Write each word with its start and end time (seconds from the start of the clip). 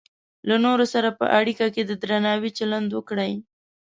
له 0.49 0.55
نورو 0.65 0.85
سره 0.93 1.09
په 1.19 1.25
اړیکه 1.39 1.65
کې 1.73 1.81
د 1.85 1.91
درناوي 2.01 2.51
چلند 2.59 2.89
وکړئ. 2.93 3.33